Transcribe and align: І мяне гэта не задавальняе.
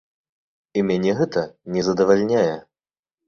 І 0.79 0.83
мяне 0.87 1.11
гэта 1.19 1.43
не 1.75 1.81
задавальняе. 1.89 2.55